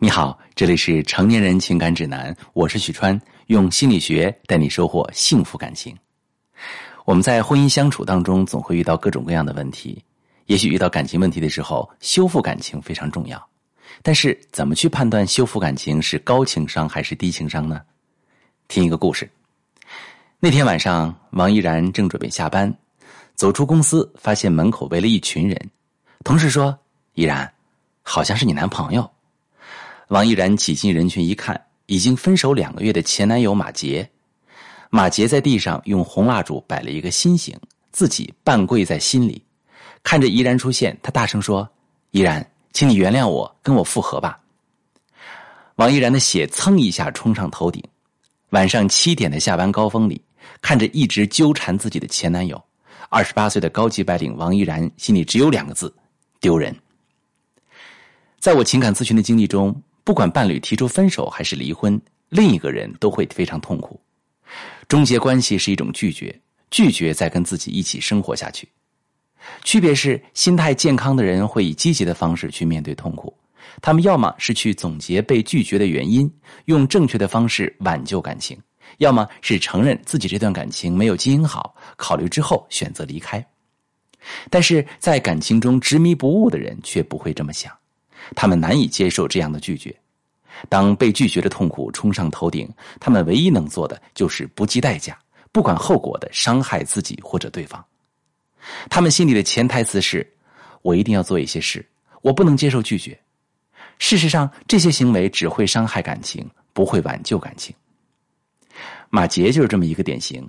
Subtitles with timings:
[0.00, 5.92] 你好，这里是成年人情感指南，我是许川，用心理学带你收获幸福感情。
[7.04, 10.00] 我们在婚姻相处当中，总会遇到各种各样的问题。
[10.46, 13.44] 也许遇到感情问题的时候，修复感情非常重要。
[14.00, 17.80] 但是，怎么去判断修复感情是高情商还是低情商呢？
[18.68, 19.28] 听一个故事。
[20.38, 22.72] 那天晚上，王依然正准备下班，
[23.34, 25.70] 走出公司，发现门口围了一群人。
[26.22, 26.78] 同事说
[27.14, 27.52] ：“依然，
[28.04, 29.10] 好像是你男朋友。”
[30.08, 34.08] 王依然挤进人群一看，已经分手两个月的前男友马杰。
[34.88, 37.54] 马杰在地上用红蜡烛摆了一个心形，
[37.92, 39.42] 自己半跪在心里，
[40.02, 41.68] 看着依然出现，他大声说
[42.12, 44.40] ：“依然，请你原谅我，跟我复合吧。”
[45.76, 47.84] 王依然的血蹭一下冲上头顶。
[48.50, 50.18] 晚上七点的下班高峰里，
[50.62, 52.58] 看着一直纠缠自己的前男友，
[53.10, 55.94] 二十八岁的高级白领王依然心里只有两个字：
[56.40, 56.74] 丢人。
[58.40, 59.78] 在我情感咨询的经历中。
[60.08, 64.00] 不管伴侣提出分手还是离婚，另一个人都会非常痛苦。
[64.88, 66.34] 终结关系是一种拒绝，
[66.70, 68.66] 拒绝再跟自己一起生活下去。
[69.64, 73.36] 区别是，心态健康的人会以积极的方式去面对痛苦，
[73.82, 76.32] 他们要么是去总结被拒绝的原因，
[76.64, 78.56] 用正确的方式挽救感情；
[78.96, 83.46] 要么是承认自己这段感情没有经营好，考虑之后选择离开。
[84.48, 87.70] 但是在感情中执迷不悟的人却不会这么想。
[88.34, 89.94] 他们难以接受这样的拒绝，
[90.68, 95.18] 当被拒绝的痛苦冲上头顶，他们唯一能做的就是不计代价、
[95.52, 97.84] 不管后果的伤害自己或者对方。
[98.90, 100.26] 他们心里的潜台词是：
[100.82, 101.86] 我一定要做一些事，
[102.22, 103.18] 我不能接受拒绝。
[103.98, 107.74] 事实上，这些行为只会伤害感情，不会挽救感情。
[109.10, 110.48] 马杰就是这么一个典型。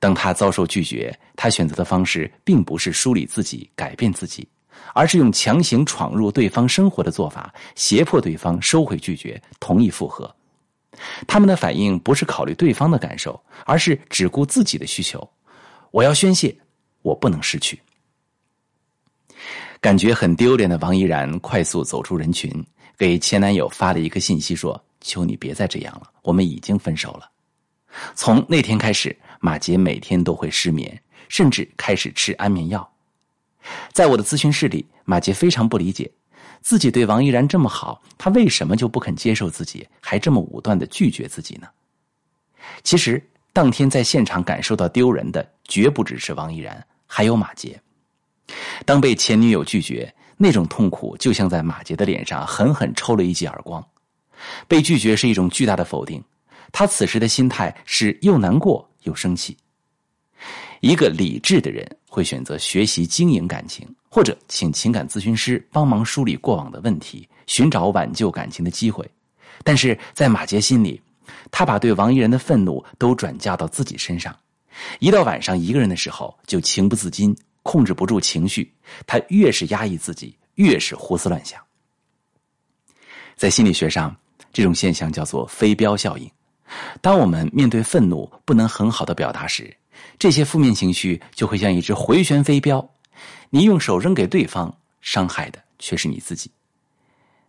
[0.00, 4.46] 当他遭受拒绝，他选择的方式并不是梳理自己、改变自己。
[4.94, 10.34] 而是用强行闯入对方生活的做法，胁迫对方收回拒绝，同意复合。
[11.26, 15.28] 他们的反应不是考虑对方的感受，而是只顾自己的需求。
[15.90, 16.56] 我要宣泄，
[17.02, 17.80] 我不能失去。
[19.80, 22.52] 感觉很丢脸的王依然快速走出人群，
[22.96, 27.30] 给前男友发了一个信息，说：“求你别再这样了，我们已经分手了。”
[28.16, 32.92] 从那天开始，马杰每天都会失眠，甚至开始吃安眠药。
[33.92, 36.10] 在我的咨询室里，马杰非常不理解，
[36.60, 41.68] 自己对王依然这么好，他为什么就不肯接受自己，还这么武断的拒绝自己呢？
[42.82, 47.80] 其实，当天在现场感受到丢人的，绝不只是王依然，还有马杰。
[48.84, 53.84] 当被前女友拒绝，那种痛苦就像在马杰的脸上狠狠抽了一记耳光。
[54.68, 56.22] 被拒绝是一种巨大的否定，
[56.70, 59.56] 他此时的心态是又难过又生气。
[60.80, 69.08] 一个理智的人会选择学习经营感情，或者请情感咨询师帮忙梳理过往的问题，寻找挽救感情的机会。
[69.64, 71.00] 但是在马杰心里，
[71.50, 74.34] 他把对王一人的愤怒都转嫁到自己身上。
[75.00, 78.72] 一到晚上一个人的时候，就情不自禁，控制不住情绪。
[79.06, 81.60] 他越是压抑自己，越是胡思乱想。
[83.34, 84.14] 在心理学上，
[84.52, 86.30] 这种现象叫做飞镖效应。
[87.00, 89.74] 当我们面对愤怒不能很好的表达时，
[90.18, 92.88] 这些负面情绪就会像一只回旋飞镖，
[93.50, 96.50] 你用手扔给对方，伤害的却是你自己。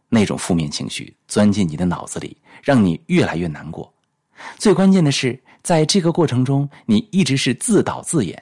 [0.07, 3.93] 那种负面情绪钻进你的脑子里，让你越来越难过。
[4.57, 8.41] 最关键的是，在这个过程中，你一直是自导自演，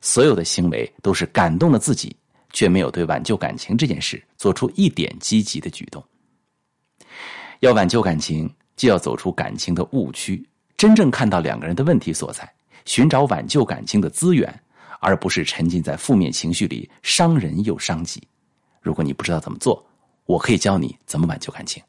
[0.00, 2.14] 所有的行为都是感动了自己，
[2.52, 6.04] 却没有对挽救感情这件事做出一点积极的举动。
[7.60, 10.46] 要挽救感情，就要走出感情的误区，
[10.76, 12.48] 真正看到两个人的问题所在。
[12.88, 14.48] 寻找挽救感情的资源，
[14.98, 18.26] 而不是沉浸在负面情绪里，伤人又伤己。
[18.80, 19.84] 如果你不知道怎么做，
[20.24, 21.82] 我可以教你怎么挽救感情。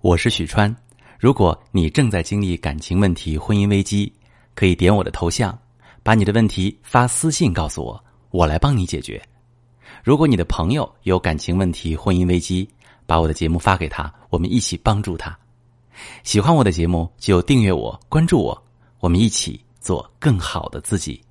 [0.00, 0.74] 我是许川。
[1.18, 4.10] 如果你正在经历感情问题、婚姻危机，
[4.54, 5.56] 可以点我的头像，
[6.02, 9.22] 把你的问题发私信告诉我，我来帮你解决。
[10.02, 12.66] 如果你的朋友有感情问题、婚姻危机，
[13.04, 15.38] 把我的节目发给他，我们一起帮助他。
[16.24, 18.64] 喜欢我的节目就订阅我、关注我，
[18.98, 19.62] 我们一起。
[19.82, 21.22] 做更好的自己。